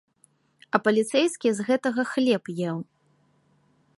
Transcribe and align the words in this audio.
А 0.77 0.79
паліцэйскі 0.85 1.47
з 1.59 1.67
гэтага 1.69 2.01
хлеб 2.13 2.43
еў. 2.69 2.77